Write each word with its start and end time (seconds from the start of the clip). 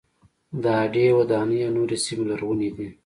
د 0.61 0.63
هډې 0.79 1.05
وداني 1.19 1.57
او 1.65 1.71
نورې 1.77 1.97
سیمې 2.05 2.25
لرغونې 2.31 2.69
دي. 2.77 2.87